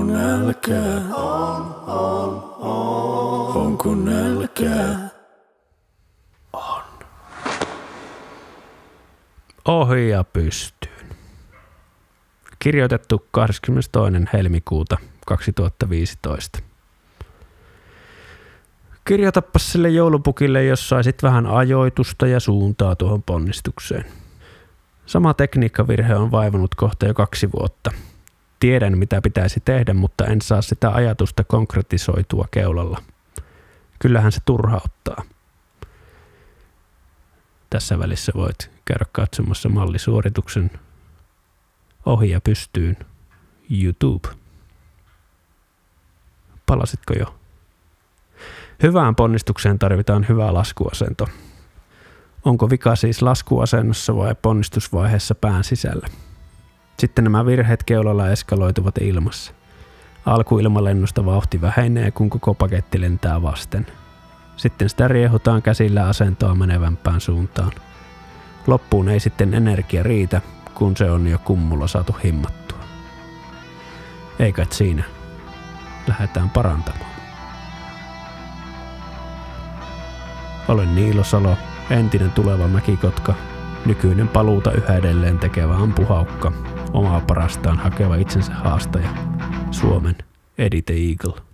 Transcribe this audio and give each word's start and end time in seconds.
nälkää? 0.00 0.96
On, 1.14 1.74
on, 1.86 2.54
on. 2.58 3.56
Onko 3.56 3.94
nälkää? 3.94 5.08
Ohi 9.64 10.08
ja 10.08 10.24
pystyyn. 10.24 11.08
Kirjoitettu 12.58 13.26
22. 13.30 14.10
helmikuuta 14.32 14.96
2015. 15.26 16.58
Kirjoitappas 19.04 19.72
sille 19.72 19.88
joulupukille, 19.88 20.64
jos 20.64 20.88
saisit 20.88 21.22
vähän 21.22 21.46
ajoitusta 21.46 22.26
ja 22.26 22.40
suuntaa 22.40 22.96
tuohon 22.96 23.22
ponnistukseen. 23.22 24.04
Sama 25.06 25.34
tekniikkavirhe 25.34 26.14
on 26.16 26.30
vaivannut 26.30 26.74
kohta 26.74 27.06
jo 27.06 27.14
kaksi 27.14 27.52
vuotta. 27.52 27.90
Tiedän, 28.62 28.98
mitä 28.98 29.20
pitäisi 29.22 29.60
tehdä, 29.64 29.94
mutta 29.94 30.26
en 30.26 30.42
saa 30.42 30.62
sitä 30.62 30.90
ajatusta 30.90 31.44
konkretisoitua 31.44 32.48
keulalla. 32.50 33.02
Kyllähän 33.98 34.32
se 34.32 34.40
turhauttaa. 34.44 35.22
Tässä 37.70 37.98
välissä 37.98 38.32
voit 38.36 38.70
käydä 38.84 39.04
katsomassa 39.12 39.68
mallisuorituksen 39.68 40.70
ohi 42.06 42.30
ja 42.30 42.40
pystyyn 42.40 42.96
YouTube. 43.82 44.28
Palasitko 46.66 47.14
jo? 47.18 47.34
Hyvään 48.82 49.16
ponnistukseen 49.16 49.78
tarvitaan 49.78 50.26
hyvä 50.28 50.54
laskuasento. 50.54 51.28
Onko 52.44 52.70
vika 52.70 52.96
siis 52.96 53.22
laskuasennossa 53.22 54.16
vai 54.16 54.34
ponnistusvaiheessa 54.42 55.34
pään 55.34 55.64
sisällä? 55.64 56.08
Sitten 57.02 57.24
nämä 57.24 57.46
virheet 57.46 57.84
keulalla 57.84 58.28
eskaloituvat 58.30 58.98
ilmassa. 58.98 59.52
Alkuilmalennosta 60.26 61.24
vauhti 61.24 61.60
vähenee, 61.60 62.10
kun 62.10 62.30
koko 62.30 62.54
paketti 62.54 63.00
lentää 63.00 63.42
vasten. 63.42 63.86
Sitten 64.56 64.88
sitä 64.88 65.08
riehutaan 65.08 65.62
käsillä 65.62 66.08
asentoa 66.08 66.54
menevämpään 66.54 67.20
suuntaan. 67.20 67.72
Loppuun 68.66 69.08
ei 69.08 69.20
sitten 69.20 69.54
energia 69.54 70.02
riitä, 70.02 70.40
kun 70.74 70.96
se 70.96 71.10
on 71.10 71.26
jo 71.26 71.38
kummulla 71.38 71.86
saatu 71.86 72.16
himmattua. 72.24 72.78
Eikä 74.38 74.66
siinä. 74.70 75.04
Lähdetään 76.08 76.50
parantamaan. 76.50 77.12
Olen 80.68 80.94
Niilo 80.94 81.24
Salo, 81.24 81.56
entinen 81.90 82.30
tuleva 82.30 82.68
mäkikotka, 82.68 83.34
nykyinen 83.86 84.28
paluuta 84.28 84.72
yhä 84.72 84.96
edelleen 84.96 85.38
tekevä 85.38 85.76
ampuhaukka, 85.76 86.52
omaa 86.92 87.20
parastaan 87.20 87.78
hakeva 87.78 88.16
itsensä 88.16 88.52
haastaja, 88.52 89.08
Suomen 89.70 90.16
Eddie 90.58 90.82
the 90.82 90.94
Eagle. 90.94 91.51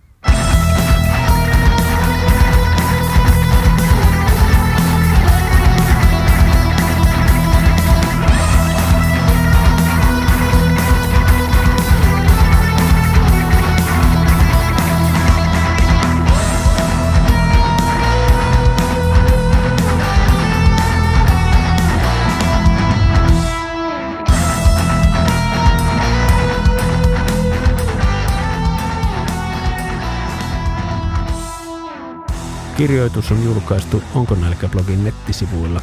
Kirjoitus 32.79 33.31
on 33.31 33.43
julkaistu 33.43 34.03
Onko 34.15 34.35
nälkä-blogin 34.35 35.03
nettisivuilla 35.03 35.81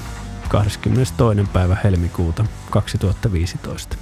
22. 0.48 1.14
päivä 1.52 1.76
helmikuuta 1.84 2.44
2015. 2.70 3.96